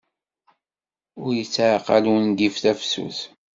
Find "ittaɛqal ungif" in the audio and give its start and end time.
1.43-2.55